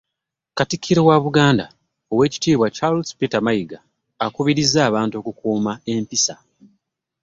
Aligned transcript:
Katikkiro 0.57 1.01
wa 1.09 1.17
Buganda, 1.23 1.65
Oweekitiibwa 2.11 2.67
Charles 2.77 3.09
Peter 3.19 3.41
Mayiga, 3.45 3.79
akubirizza 4.25 4.79
abantu 4.89 5.13
okukuuma 5.19 5.73
empisa 5.93 6.35